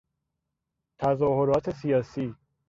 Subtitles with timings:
[1.01, 2.35] تظاهرات سیاسی